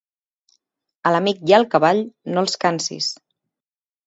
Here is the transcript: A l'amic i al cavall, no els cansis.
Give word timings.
A 1.09 1.11
l'amic 1.15 1.43
i 1.51 1.55
al 1.59 1.67
cavall, 1.75 2.01
no 2.35 2.43
els 2.45 2.59
cansis. 2.65 3.13